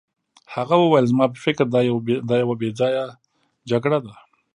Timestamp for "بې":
2.61-2.69